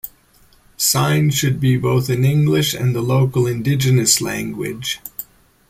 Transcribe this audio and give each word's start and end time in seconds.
Signs 0.77 1.35
should 1.35 1.59
be 1.59 1.75
in 1.75 1.81
both 1.81 2.09
English 2.09 2.73
and 2.73 2.95
the 2.95 3.03
local 3.03 3.45
indigenous 3.45 4.19
language. 4.19 4.99